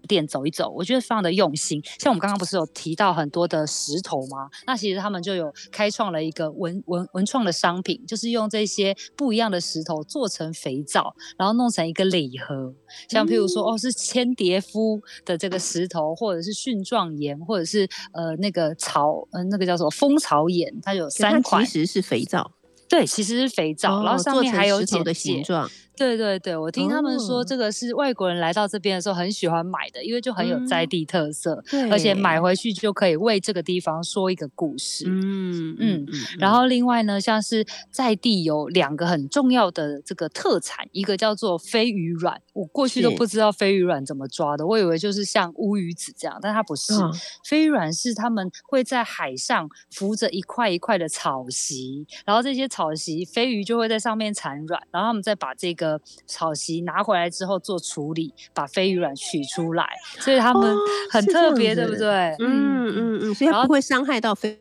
[0.06, 1.82] 店走一走，我觉得非常的用心。
[1.98, 4.48] 像我们刚刚不是有提到很多的石头吗？
[4.66, 12.72] 那其实他们就有开创了一个文文文创的商品，就是用这些不一样的石头做成肥皂，然后弄成一个礼盒。
[13.08, 21.80] 像譬如说，嗯哦，是千叠夫的这个石头，或者是蕈状岩，或者是呃那个草，呃那个叫什么蜂巢岩，它有三款其。
[21.80, 22.52] 实是肥皂，
[22.88, 25.42] 对，其实是肥皂，然后上面还有简石头的形。
[25.42, 27.44] 状，对对对，我听他们说哦。
[27.44, 30.88] 这个是外国人来到这边的时候很喜欢买的，因为就很有在嗯。
[30.88, 35.04] 地特色，对，而且买回去就可以为这个地方说一个故事。
[35.06, 35.76] 嗯。
[35.78, 36.06] 嗯嗯，
[36.38, 36.70] 然后。
[36.70, 46.94] 另外呢，像是在地有两个很重要的这个特产，一个叫做飞鱼卵，我过去都不知道飞鱼卵怎么抓的，我以为就是像乌鱼子这样，但它不是。
[46.94, 47.12] 嗯。
[47.44, 55.89] 飞鱼卵是他们会在海上浮着一块一块的草席，然后这些草席飞鱼就会在上面产卵，然后他们再把这个
[56.26, 60.78] 草席拿回来之后做处理，把飞鱼卵取出来，所以他们哦
[61.10, 62.36] 很特别，对不对？
[62.40, 64.60] 嗯嗯嗯，所以不会伤害到飞飞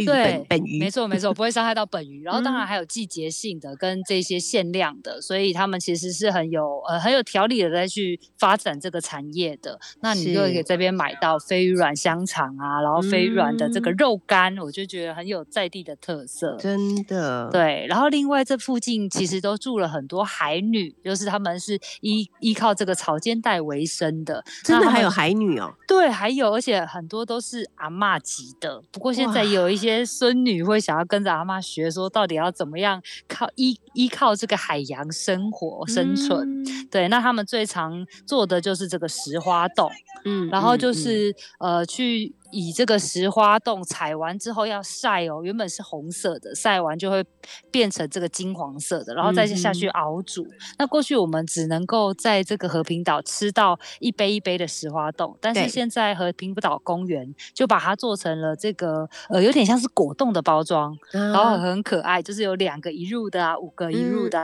[0.00, 2.22] 鱼对本本鱼，没错没错，不会伤害到本鱼。
[2.22, 9.78] 然后当然嗯还有季节性的跟这些限量的，所以他们其实是很有呃很有条理的在去发展这个产业的。
[10.00, 16.56] 那你就可以这边买到飞鱼软香肠啊，然后飞鱼软的这个嗯肉干，我就觉得很有在地的特色。
[16.58, 24.42] 真的，对，然后另外这附近其实都住了很多海女，就是他们是依依靠这个草间带为生的。
[24.64, 28.82] 真的还有海女哦，对，还有，而且很多都是阿嬷级的。
[28.90, 36.62] 不过现在哇有一些孙女会想要跟着阿妈学，说到底要怎么样靠依依靠这个海洋生活生存。
[36.62, 39.90] 嗯对，那他们最常做的就是这个石花洞，
[40.24, 47.24] 嗯，然后就是、呃去以这个石花洞采完之后要晒哦，原本是红色的，晒完就会
[47.70, 50.46] 变成这个金黄色的，然后再下去嗯熬煮。
[50.78, 64.38] 那过去我们只能够在这个和平岛吃到一杯一杯的石花冻，但是对现在和平岛公园就把它做成了这个呃有点像是果冻的包装，然后啊很可爱，就是有两个一入的啊，五个一入嗯的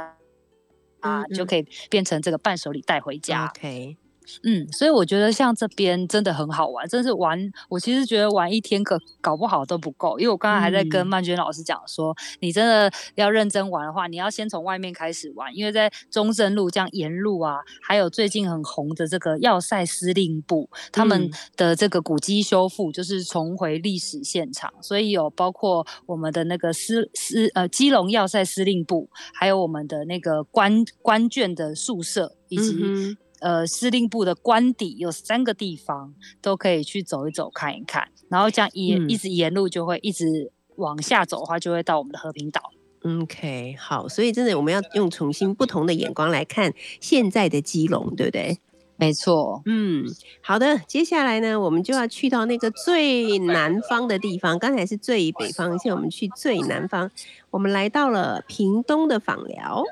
[1.00, 1.24] 啊。
[1.34, 3.46] 就可以变成这个伴手礼带回家。
[3.46, 3.96] OK，
[4.42, 7.38] 嗯，所以我觉得像这边真的很好玩，真是玩。
[7.68, 11.06] 我其实觉得玩一天可搞不好都不够，因为我刚刚还在跟嗯。
[11.06, 21.30] 曼娟老师讲说，你真的要认真玩的话，你要先从外面开始玩，因为在中正路这样沿路啊，还有最近很红的这个要塞司令部，他们嗯。
[21.56, 42.62] 的这个古迹修复就是重回历史现场，所以有包括我们的那个司司呃基隆要塞司令部，还有我们的那个官官眷的宿舍，以及、呃司令部的官邸有三个地方都可以去走一走看一看，然后这样沿、嗯一直沿路就会一直往下走的话，就会到我们的和平岛。
[43.02, 48.58] OK，好，所以真的我们要用重新不同的眼光来看现在的基隆，对不对？
[49.02, 50.06] 没错，嗯，
[50.40, 54.56] 好的，接下来呢，我们就要去到那个最南方的地方。
[54.60, 57.10] 刚才是最北方，现在我们去最南方。
[57.50, 59.82] 我们来到了屏东的访寮。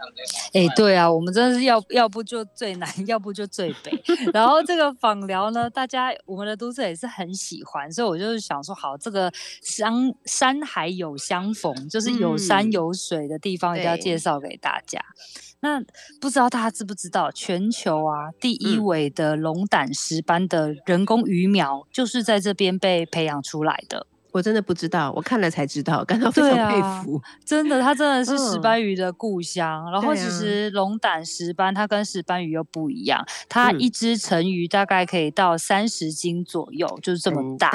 [0.54, 3.92] 哎、对啊，我们真的是要要不就最南， 要不就最北。
[4.32, 9.92] 然后这个访寮呢，大家我们的读者也是很喜欢，所以我就是想说，好，这个山
[10.24, 14.98] 山海有相逢，就是有山嗯有水的地方，一定要介绍给大家。
[15.62, 15.80] 那
[16.20, 24.06] 不知道大家知不知道，全球啊第一嗯尾的龙胆石斑的人工鱼苗，就是在这边被培养出来的。
[24.32, 27.20] 我真的不知道，我看了才知道，感到非常佩啊服。
[27.44, 29.90] 真的，它真的是石嗯斑鱼的故乡。
[29.90, 37.70] 然后其实龙胆石斑它跟石斑鱼又不一样，它嗯一只成鱼大概可以到三十斤左右，就是这么大。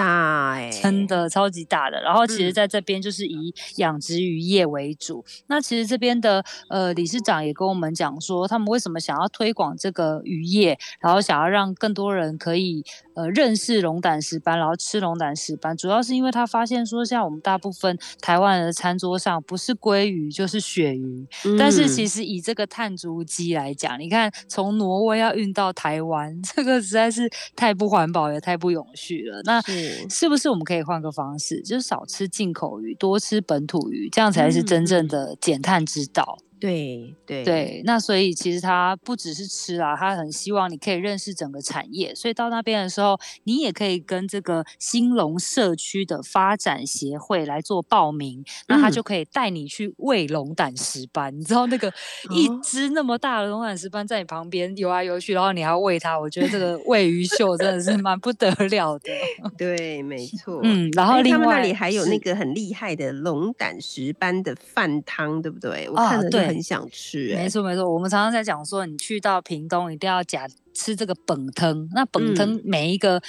[0.82, 5.24] 真的超级大的，然后其实嗯在这边就是以养殖渔业为主。
[5.48, 12.84] 那其实这边的呃理事长也跟我们讲说，他们为什么想要推广这个渔业，然后想要让更多人可以
[13.16, 21.28] 呃认识龙胆石斑，然后吃龙胆石斑，主要是因为他发现说，像我们大部分台湾人的餐桌上不是鲑鱼就是鳕鱼，
[21.58, 29.42] 但是其实实以这个碳足迹来讲，你看从挪威要运到台湾， 这个实在是太不环保也太不永续了。
[29.44, 36.38] 那是是不是我们可以换个方式，就是少吃进口鱼，多吃本土鱼，这样才是真正嗯的减碳之道？
[36.60, 42.16] 对对对，那所以其实他不只是吃啦，他很希望你可以认识整个产业。
[42.16, 51.38] 所以到那边的时候，你也可以跟这个兴隆社区的发展协会来做报名，那他嗯就可以带你去喂龙胆石斑。
[51.38, 51.92] 你知道那个
[52.32, 59.12] 一哦只那么大的龙胆石斑在你旁边游来游去，然后你还要喂它，我觉得这个喂鱼秀真的是蛮不得了的。
[59.58, 60.62] 对，没错。
[60.64, 65.90] 嗯，然后哎另外他们那里还有那个很厉害的龙胆石斑的饭汤，对不对？
[65.90, 71.88] 我啊看对很想吃、哎没错没错，我们常常在讲说，你去到屏东一定要假吃这个本汤。
[71.94, 73.22] 那本嗯汤每一个、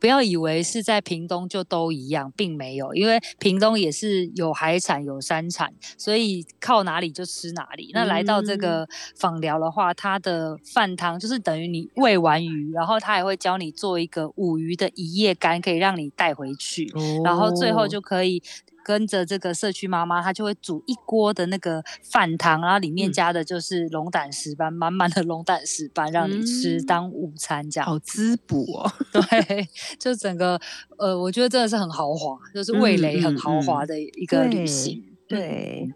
[0.00, 7.90] 不要以为是在屏东就都一样，并没有，因为屏东也是有海产有山产，所以靠哪里就吃哪里。
[7.92, 16.88] 那来到这嗯个访寮的话，它的饭汤就是等于你喂完鱼，然后他还会教你做一个五鱼的一夜干，可以让你带回去。
[17.24, 18.40] 然后最后哦就可以
[18.88, 27.86] 跟着这个社区妈妈，她就会煮一锅的那个饭汤，然后里面嗯加的就是龙胆石斑，满满的龙胆石斑，让你吃嗯当午餐这样。
[27.86, 28.90] 好滋补哦。
[29.12, 30.58] 对，就整个
[30.96, 35.04] 呃，我觉得真的是很豪华，就是味嗯蕾很嗯豪华嗯的一个旅对行。
[35.28, 35.94] 对嗯，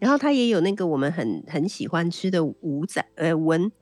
[0.00, 3.72] 然后它也有那个我们很很喜欢吃的五仔呃文。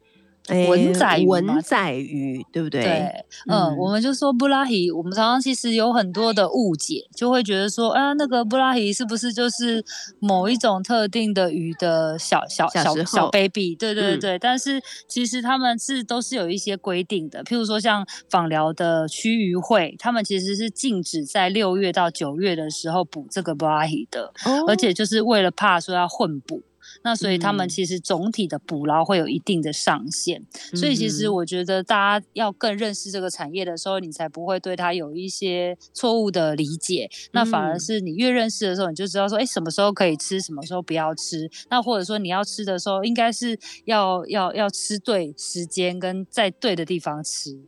[0.49, 2.83] 文仔鱼文仔鱼，对不对？
[2.83, 9.85] 对，嗯，嗯我们就说布拉提，我们常常其实有很多的误解，就会觉得说，啊，那个布拉提是不是就是
[10.19, 13.77] 某一种特定的鱼的小小小小小 baby？
[13.77, 26.63] 对对对嗯，但是其实他们是都是有一些规定的，譬如说像访寮的区渔会，他们其实是禁止在六月到九月的时候捕这个布拉提的，哦而且就是为了怕说要混捕。
[27.03, 30.43] 那所以他们嗯其实总体的捕捞会有一定的上限，
[30.75, 37.11] 所以其实嗯我觉得大家要更认识这个产业的时候，你才不会对它有一些错误的理解。
[37.33, 41.51] 那反而嗯是你越认识的时候，你就知道说，哎，什么时候可以吃，什么时候不要吃。
[41.71, 47.59] 那或者说你要吃的时候，应该是要要要吃对时间跟在对的地方吃。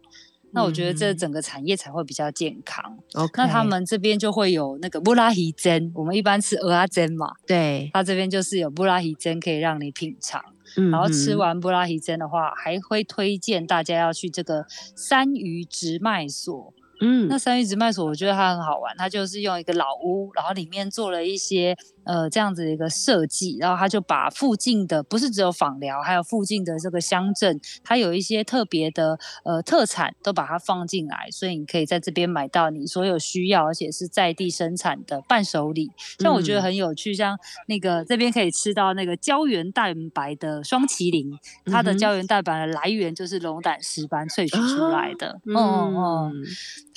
[0.55, 2.97] 那我觉得这嗯整个产业才会比较健康。
[3.15, 10.43] OK，那他们这边就会有那个布拉提针，我们一般吃鹅阿针嘛，对，它这边就是有布拉提针可以让你品尝。
[10.77, 14.65] 然然后吃完布拉提针的话，还会推荐大家要去这个
[14.97, 16.73] 三鱼直卖所。
[17.01, 35.91] 嗯那三鱼直卖所，我觉得它很好玩，它就是用一个老屋，然后里面做了一些呃这样子的一个设计，然后他就把附近的不是只有访疗，还有附近的这个乡镇，它有一些特别的呃特产都把它放进来，所以你可以在这边买到你所有需要，而且是在地生产的伴手礼。
[36.19, 45.41] 像我觉得很有趣，像那个这边可以吃到那个胶原蛋白的双麒麟，它的胶原蛋白的来源就是龙胆石斑萃取出来的。
[45.47, 46.33] 嗯嗯，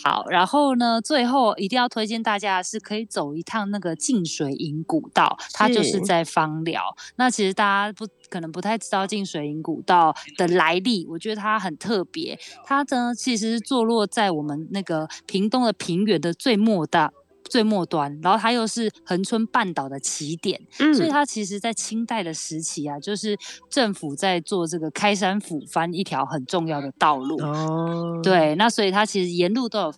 [0.04, 6.82] 好，然后呢，最后一定要推荐大家是可以走一趟那个净水营古道，它就是在芳寮。
[7.16, 12.38] 那其实大家不可能不太知道进水营古道的来历，我觉得它很特别。
[12.64, 17.12] 它呢，其实坐落在我们那个屏东的平原的最末端。
[17.50, 23.38] 最末端，然后它又是恒春半岛的起点，嗯所以它其实在清代的时期啊，就是
[23.70, 27.42] 政府在做这个开山抚番一条很重要的道路。
[27.42, 29.94] 哦，对，那所以它其实沿路都有。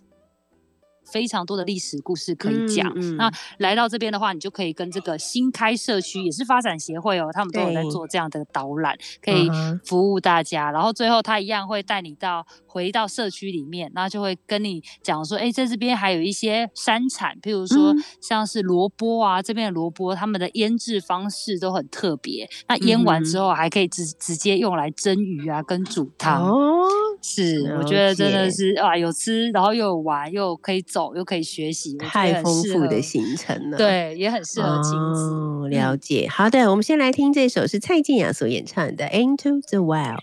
[1.11, 2.93] 非常多的历史故事可以讲。
[3.17, 9.49] 那来到这边的话，你就可以跟这个新开社区也是发展协会哦，他们都有在做这样的导览，可以
[9.85, 10.71] 服务大家。
[10.71, 22.49] 然后最后他一样会带你到回到社区里面，那就会跟你讲说，哎，在这边还有一些山产，譬如说像是萝卜啊，这边的萝卜他们的腌制方式都很特别。
[22.67, 26.45] 那腌完之后还可以直直接用来蒸鱼啊，跟煮汤。
[26.45, 26.87] 哦，
[27.21, 31.13] 是，我觉得真的是啊，有吃，然后又有玩，又可以走。
[31.15, 33.77] 又可以学习，太丰富的行程了。
[33.77, 36.29] 对，也很适合亲子了解。
[36.29, 40.17] 好的，我们先来听这首是蔡健雅所演唱的《Into the Wild》。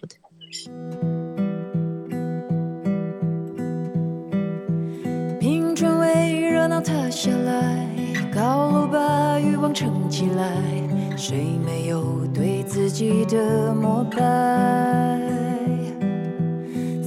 [5.39, 7.87] 平川为热闹塌下来，
[8.35, 10.51] 高楼把欲望撑起来，
[11.17, 15.21] 谁没有对自己的膜拜？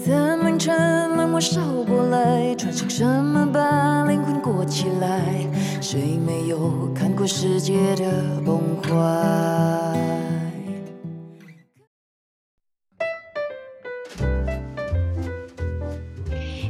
[0.09, 0.75] 的凌晨，
[1.15, 5.45] 冷漠烧过来，穿上什么把灵魂裹起来？
[5.79, 8.11] 谁没有看过世界的
[8.43, 10.18] 崩坏？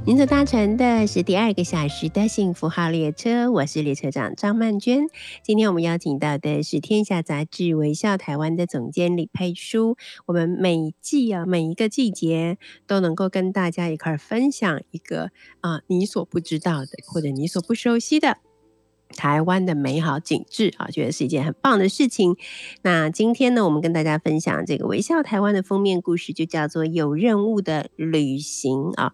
[0.10, 5.06] 您所搭乘的是第二个小时的幸福号列车，我是列车长张曼娟。
[5.44, 9.98] 今天我们邀请到的是《天下杂志》微笑台湾的总监李佩书。
[10.26, 12.58] 我们每季啊，每一个季节
[12.88, 15.30] 都能够跟大家一块分享一个
[15.62, 18.38] 啊你所不知道的，或者你所不熟悉的
[19.10, 22.36] 台湾的美好景致啊，觉得是一件很棒的事情。
[22.82, 29.14] 那今天呢，我们跟大家分享这个微笑台湾的封面故事，就叫做《有任务的旅行》啊。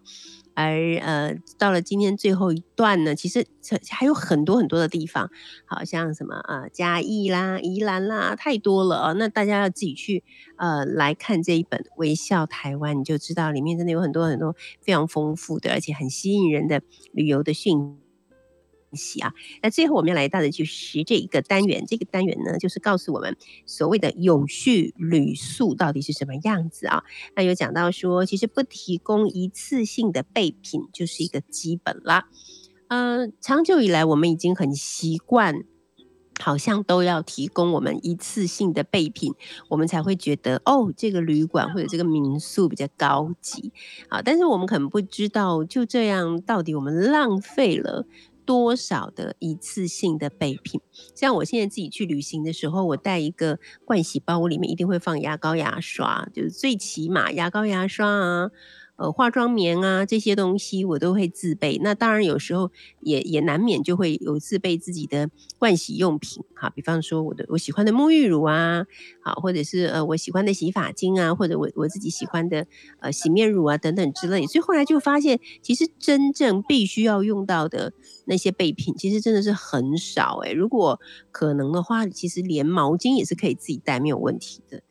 [0.56, 3.46] 而呃，到了今天最后一段呢，其实
[3.90, 5.30] 还有很多很多的地方，
[5.66, 9.12] 好像什么呃嘉义啦、宜兰啦，太多了啊。
[9.12, 10.24] 那大家要自己去
[10.56, 16.80] 呃来看这一本《微笑台湾》，你就知道里面真的有很多很多非常丰富的，而且很吸引人的
[17.12, 17.98] 旅游的讯。
[18.96, 19.32] 息啊，
[19.62, 21.84] 那最后我们要来到的就是这一个单元。
[21.86, 23.36] 这个单元呢，就是告诉我们
[23.66, 27.04] 所谓的永续旅宿到底是什么样子啊？
[27.36, 32.28] 那有讲到说，其实不提供一次性的备品就是一个基本啦。
[32.88, 35.64] 嗯，长久以来我们已经很习惯，
[36.38, 39.34] 好像都要提供我们一次性的备品，
[39.68, 43.72] 我们才会觉得哦，这个旅馆或者这个民宿比较高级
[44.08, 44.22] 啊。
[44.22, 48.06] 但是我们可能不知道，就这样到底我们浪费了。
[48.46, 50.80] 多少的一次性的备品？
[51.14, 58.50] 像我现在自己去旅行的时候，我带一个盥洗包，我里面一定会放牙膏、牙刷，就是最起码牙膏、牙刷啊。
[58.96, 61.78] 呃，化妆棉啊，这些东西我都会自备。
[61.82, 62.70] 那当然有时候
[63.00, 68.86] 也也难免就会有自备自己的盥洗用品，哈，比方说我的我喜欢的沐浴乳啊，
[69.22, 72.66] 好，或者是呃我喜欢的洗发精啊，或者我我自己喜欢的
[73.00, 74.46] 呃洗面乳啊等等之类。
[74.46, 77.92] 所以后来就发现，其实真正必须要用到的
[78.24, 80.52] 那些备品，其实真的是很少诶。
[80.54, 80.98] 如果
[81.30, 84.82] 可能的话，其实连毛巾也是可以自己带没有问题的，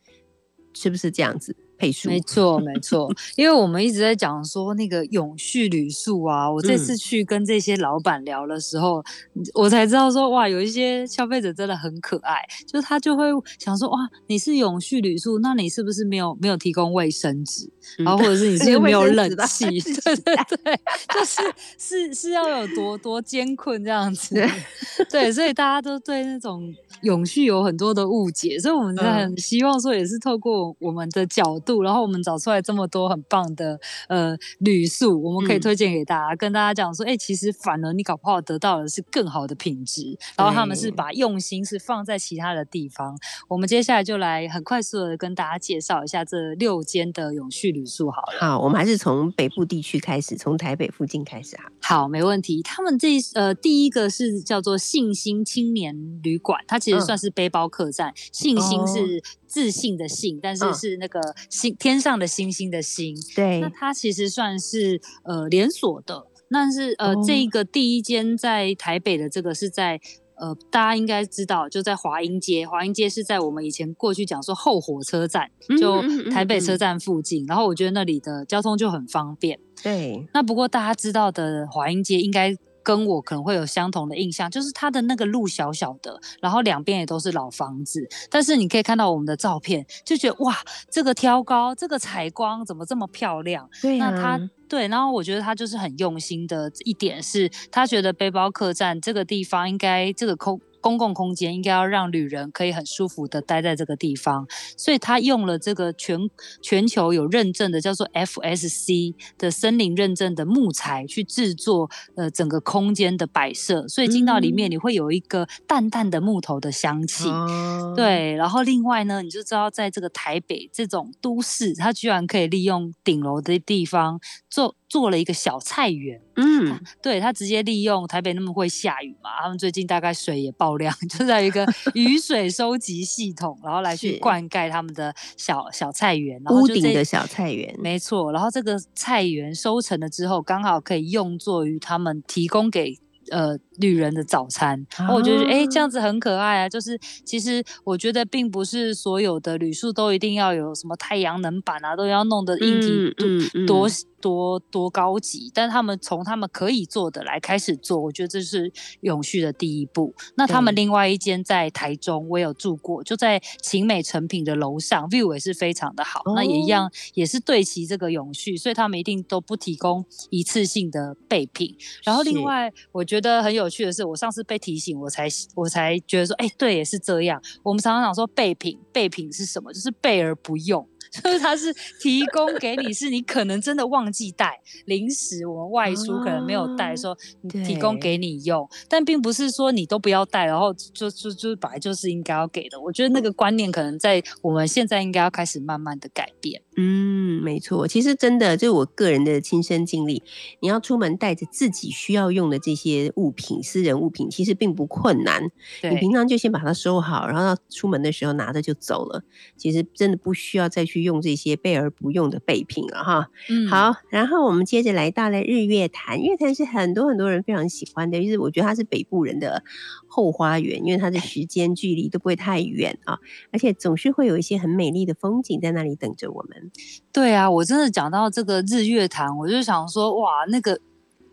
[0.72, 1.56] 是不是这样子？
[1.78, 9.04] 没错，没错，因为我们一直在讲说那个永续旅宿啊，我这次去跟这些老板聊的时候，
[9.52, 13.24] 我才知道说哇，有一些消费者真的很可爱，就是他就会
[13.58, 17.68] 想说哇，你是永续旅宿，那你是不是没有没有提供卫生纸，
[17.98, 19.66] 然后或者是你 是没有冷 气？
[19.78, 20.80] 对对对，
[21.12, 21.42] 就是
[21.78, 24.34] 是是要有多多艰困这样子，
[25.10, 31.60] 对，所以大家都对那种永续有很多的误解，所以我们在很希望说，也是透过我们的角。
[31.66, 43.18] 度，然后我们找出来这么多很棒的呃旅宿，我们可以嗯推荐给大家，跟大家讲说，哎、其实反而你搞不好得到的是更好的品质，然后他们是把用心是放在其他的地方。
[43.48, 48.38] 我们接下来就来很快速的跟大家介绍一下这六间的永续旅宿好了。
[48.38, 51.64] 好，我们还是从北部地区开始，从台北附近开始哈。
[51.82, 52.62] 好，没问题。
[52.62, 58.12] 他们这呃第一个是叫做信心青年旅馆，它其实嗯算是背包客栈。
[58.32, 63.16] 信心哦是自信的信，但是嗯是那个星天上的星星的星。
[63.34, 70.00] 对那它其实算是呃连锁的，但是呃、哦这个第一间在台北的这个是在。
[70.38, 72.66] 呃，大家应该知道，就在华阴街。
[72.68, 77.46] 华阴街是在我们以前过去讲说后火车站，就台北车嗯站附近。
[77.46, 79.58] 然后我觉得那里的交通就很方便。
[79.82, 82.54] 对，那不过大家知道的华阴街应该
[82.86, 90.56] 跟我可能会有相同的印象，就是它的那个路小小的，然后两边也都是老房子，但是你可以看到我们的照片，就觉得哇，
[90.88, 93.68] 这个挑高，这个采光怎么这么漂亮？
[93.82, 106.30] 对那他啊对，然后我觉得他就是很用心的一点是，他觉得背包客栈这个地方应该这个空公共空间应该要让旅人可以很舒服的待在这个地方，所以他用了这个全
[106.62, 114.72] 全球有认证的叫做 FSC 的森林认证的木材去制作呃整个空间的摆设，所以进到里面嗯。
[114.76, 117.28] 你会有一个淡淡的木头的香气。
[117.28, 124.20] 哦，对，然后另外呢，你就知道在这个台北这种都市，它居然可以利用顶楼的地方
[124.50, 126.20] 做做了一个小菜园。
[126.36, 142.98] 嗯，对，他直接利用台北那么会下雨嘛，他们最近大概水也爆量， 就在一个 雨水收集系统，然后来去灌溉他们的小小菜园，然后屋顶的小菜园，没错，然后这个菜园收成了之后，刚好可以用作于他们提供给
[143.30, 144.86] 呃旅人的早餐。
[144.98, 146.68] 然后我觉得，哎、这样子很可爱啊。
[146.68, 153.88] 就是其实我觉得，并不是所有的旅宿都一定要有什么太阳能板啊，都要弄得硬体嗯多、嗯嗯多
[154.26, 155.50] 多多高级。
[155.54, 158.72] 但他们从他们可以做的来开始做，我觉得这是
[159.02, 160.12] 永续的第一步。
[160.34, 166.22] 那他们另外一间在台中，我有住过，就在晴美成品的楼上，view 也是非常的好。
[166.34, 171.76] 那也一哦样，也是对齐这个永续，所以他们一定都不提供一次性的备品。
[172.02, 177.40] 然后另外，我觉得很有趣的是，我上次被提醒，我才我才觉得说，哎，对，也是这样。
[177.62, 179.72] 我们常常讲说备品，备品是什么？
[179.72, 180.88] 就是备而不用。
[181.22, 187.18] 就是它是提供给你，是你可能真的忘记带临时，我们外出可能没有带，哦说
[187.64, 192.80] 提供给你用，但并不是说你都不要带，然后就就就本来就是应该要给的。
[192.80, 196.62] 我觉得那个观念可能在我们现在应该要开始慢慢的改变。
[196.78, 200.22] 嗯，没错，其实真的，就是我个人的亲身经历。
[200.60, 205.42] 你要出门带着自己需要用的这些物品，私人物品，其实并不困难。
[205.82, 209.22] 你平常就先把它收好，然后到出门的时候拿着就走了。
[209.56, 213.30] 其实真的不需要再去用这些备而不用的备品了哈。
[213.48, 216.18] 嗯，好，然后我们接着来到了日月潭。
[216.18, 219.62] 日月潭是很多很多人非常喜欢的，就是我觉得它是北部人的
[220.06, 223.18] 后花园，因为它的时间距离都不会太远啊，
[223.52, 226.70] 而且总是会有一些很美丽的风景在那里等着我们。
[227.12, 230.78] 对啊，我真的讲到这个日月潭，我就想说，哇，那个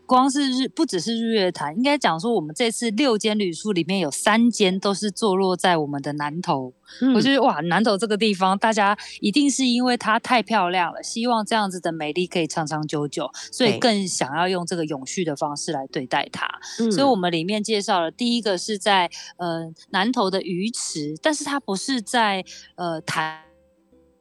[0.06, 6.72] 光是日不只是日月潭，应该讲说我们这次六间旅宿里面有三间都是坐落在我们的南投。
[7.14, 16.46] 我觉得哇，南投这个地方，大家一定是因为它太漂亮了，希望这样子的美丽可以长长久久，所以更想要用这个永续的方式来对待它。
[16.78, 22.44] 嗯所以我们里面介绍了第一个是在呃南投的鱼池，但是它不是在
[22.76, 23.40] 呃潭。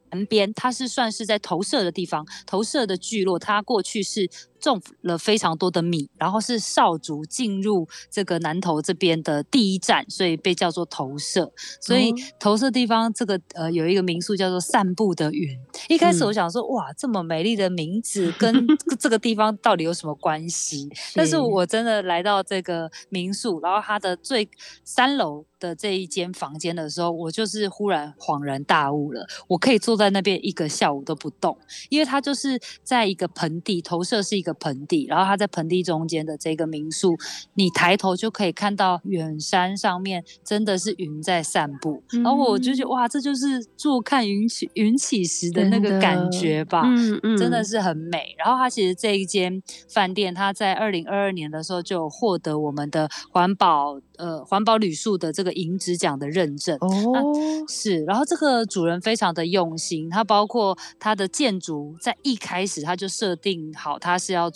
[0.09, 4.29] 潭边，它是算是在投射的地方，投射的聚落，它过去是
[4.71, 11.51] 种了非常多的米，然后是少族进入这个南投这边的第一站，所以被叫做投射。
[11.81, 15.59] 所以哦投射地方这个呃有一个民宿叫做散步的云。
[15.89, 18.65] 一开始嗯我想说，哇，这么美丽的名字 跟
[18.97, 20.89] 这个地方到底有什么关系？
[21.13, 24.47] 但是我真的来到这个民宿，然后它的最
[24.83, 29.27] 三楼的这一间房间的时候，我就是忽然恍然大悟了。
[29.47, 31.57] 我可以坐在那边一个下午都不动，
[31.89, 37.15] 因为它就是在一个盆地，投射是一个盆地，然后它在盆地中间的这个民宿，
[37.55, 46.83] 你抬头就可以看到远山上面真的是云在散步，然后我就觉得哇，这就是坐看云起云起时的那个感觉吧。
[46.85, 48.35] 嗯嗯真的是很美。
[48.37, 56.77] 然后它其实这一间饭店，它在二零二二年的时候就获得我们的环保呃环保旅宿的这个银质奖的认证。
[56.81, 57.33] 哦，
[57.67, 64.51] 是，然后这个主人非常的用心，他包括他的建筑在一开始他就设定好，他是要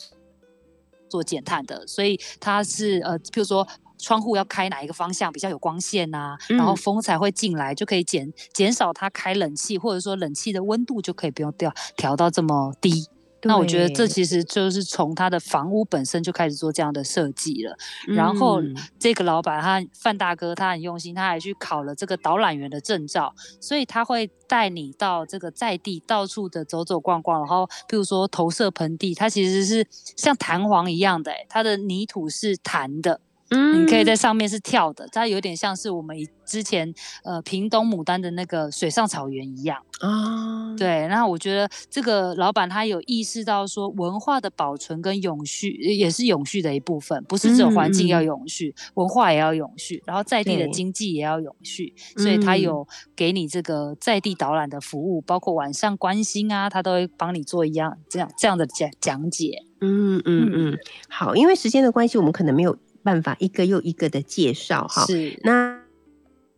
[1.10, 13.08] 做减碳的，所以他是呃，譬如说窗户要开哪一个方向比较有光线呐、然后嗯风才会进来，就可以减减少它开冷气，或者说冷气的温度就可以不用调调到这么低。
[13.48, 17.76] 那我觉得这其实就是从他的房屋本身就开始做这样的设计了。
[18.08, 36.94] 然后嗯这个老板他范大哥他很用心，他还去考了这个导览员的证照，所以他会带你到这个在地到处的走走逛逛，然后譬如说投射盆地，它其实是像弹簧一样的、欸，它的泥土是弹的，嗯你可以在上面是跳的，它有点像是我们之前
[37.24, 39.82] 呃屏东牡丹的那个水上草原一样。
[40.00, 52.62] 啊，对，那我觉得这个老板他有意识到说，文化的保存跟永续呃也是永续的一部分，不是只有环境要永续，文化也要永续，然后在地的经济也要永续，所以他嗯。
[52.62, 59.64] 有给你这个在地导览的服务，包括晚上关心啊，他都会帮你做一样这样这样的讲讲解。
[59.80, 60.52] 嗯嗯。
[60.54, 60.78] 嗯，
[61.08, 62.76] 好，因为时间的关系，我们可能没有
[63.08, 65.06] 办法一个又一个的介绍哈。
[65.06, 65.80] 是，那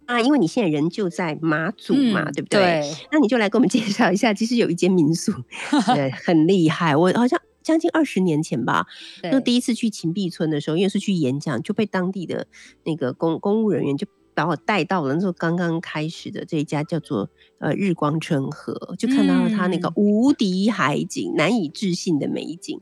[0.08, 2.60] 啊，因为你现在人就在马祖嘛，嗯对不对？
[2.60, 5.32] 对，那你就来给我们介绍一下， 其实有一间民宿，
[5.94, 6.96] 对，很厉害。
[6.96, 8.88] 我好像将近二十年前吧，
[9.22, 12.48] 那第一次去秦壁村的时候，因为是去演讲，就被当地的
[12.84, 17.30] 那个公公务人员就把我带到了那时候刚刚开始的这一家叫做
[17.60, 22.82] 呃日光春河，就看到了它那个嗯无敌海景，难以置信的美景。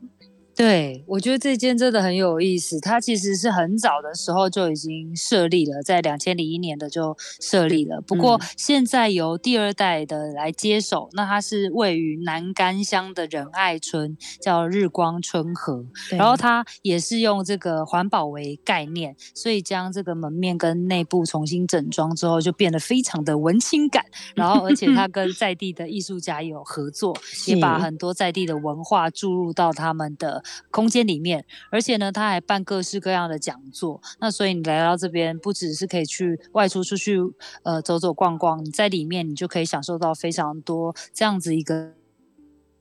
[0.58, 2.80] 对，我觉得这间真的很有意思。
[2.80, 8.00] 它其实是很早的时候就已经设立了，在两千零一年的就设立了。
[8.00, 15.86] 不过嗯现在由第二代的来接手，那它是位于南干乡的仁爱村，叫日光春河。
[16.10, 24.04] 然后它也是用这个环保为概念，所以将这个门面跟内部重新整装之后，就变得非常的文青感。
[24.34, 31.44] 然后而且它跟 在地的艺术家也有合作，也把很多在地的文化注入到他们的空间里面。
[31.70, 34.00] 而且呢，他还办各式各样的讲座。
[34.20, 37.18] 那所以你来到这边，不只是可以去外出出去
[37.62, 41.92] 呃走走逛逛，你在里面你就可以享受到非常多这样子一个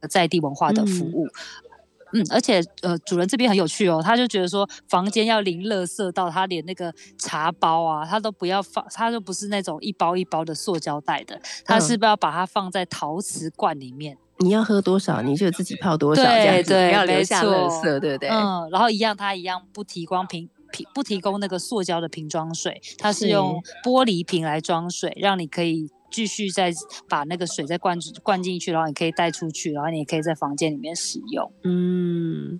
[0.10, 1.28] 在地文化的服嗯务。
[2.14, 14.18] 嗯，而且呃，主人这边很有趣哦，他就觉得说房间要零垃圾到他连那个茶包啊，他都不要放，他就不是那种一包一包的塑胶袋的，他嗯是不是要把它放在陶瓷罐里面？
[14.40, 18.30] 你要喝多少，你就自己泡多少，这样子对对不要留下垃错圾，对不对？
[18.30, 26.72] 嗯，然后一样，它一样不提供瓶瓶不提供那个塑胶的瓶装水，它是是用玻璃瓶来装水，让你可以继续再
[27.10, 31.52] 把那个水再灌灌进去，然后你可以带出去，然后你也可以在房间里面使用。
[31.64, 32.60] 嗯，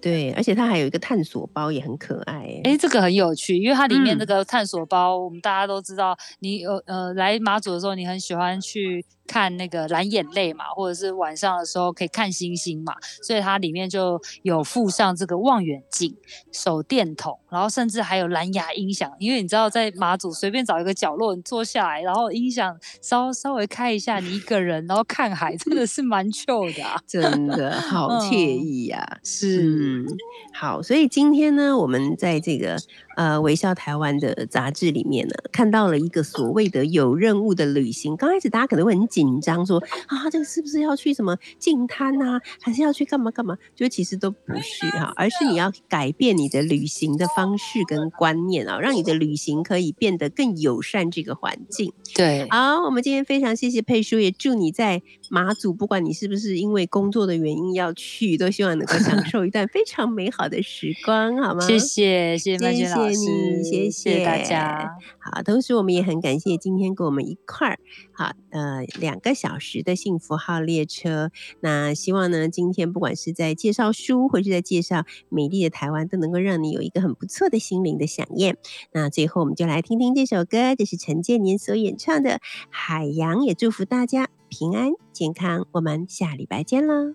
[0.00, 2.60] 对，而且它还有一个探索包，也很可爱欸。
[2.64, 16.16] 哎，这个很有趣，因为它里面那嗯个探索包，我们大家都知道，你呃呃来马祖的时候，你很喜欢去看那个蓝眼泪嘛，或者是晚上的时候可以看星星嘛，所以它里面就有附上这个望远镜、
[16.50, 26.98] 手电筒，然后甚至还有蓝牙音响，因为你知道在马祖随便找一个角落你坐下来，然后音响稍稍微开一下，你一个人然后看海，真的是蛮 chill 的啊。
[27.06, 30.06] 真的好 嗯惬意呀、是，嗯，
[30.54, 32.78] 好，所以今天呢，我们在这个
[33.18, 38.16] 呃微笑台湾的杂志里面呢，看到了一个所谓的有任务的旅行。
[38.16, 43.58] 刚开始大家可能会很紧张，说啊，这个是不是要去什么净滩啊，还是要去干嘛干嘛？
[43.74, 51.92] 就其实都不是哈、而是你要改变你的旅行的方式跟观念啊，让你的旅行可以变得更友善这个环境。
[52.14, 61.66] 对，好，我们今天非常谢谢佩叔，也祝你在马祖，不管你是不是因为工作的原因要去，都希望能够享受一段非常美好的时光，好吗？
[61.66, 61.78] 谢。
[61.98, 64.96] 谢谢谢曼谢娟老师，谢你谢谢大家。
[65.18, 67.78] 好，同时我们也很感谢今天跟我们一块儿，
[68.12, 71.30] 好，呃，两个小时的幸福号列车。
[71.60, 78.56] 那希望呢，今天不管是在介绍书，或是在介绍美丽的台湾，都能够让你有一个很不错的心灵的飨宴。
[78.92, 82.30] 那最后我们就来听听这首歌，这是陈建年所演唱的
[82.70, 85.66] 《海洋》，也祝福大家平安健康。
[85.72, 87.14] 我们下礼拜见喽。